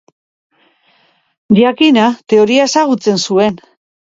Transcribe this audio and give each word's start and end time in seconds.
Jakina, 1.59 2.07
teoria 2.35 2.65
ezagutzen 2.71 3.23
zuen. 3.31 3.63